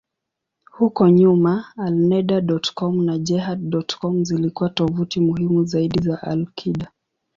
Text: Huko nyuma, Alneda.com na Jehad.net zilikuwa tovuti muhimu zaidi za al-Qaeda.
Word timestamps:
Huko 0.71 1.09
nyuma, 1.09 1.65
Alneda.com 1.77 3.03
na 3.05 3.17
Jehad.net 3.17 3.97
zilikuwa 4.21 4.69
tovuti 4.69 5.19
muhimu 5.19 5.65
zaidi 5.65 6.01
za 6.03 6.21
al-Qaeda. 6.23 6.91